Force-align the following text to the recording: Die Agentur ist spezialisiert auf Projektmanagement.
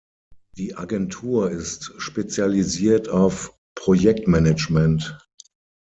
Die 0.57 0.73
Agentur 0.73 1.51
ist 1.51 1.91
spezialisiert 1.99 3.07
auf 3.09 3.55
Projektmanagement. 3.75 5.19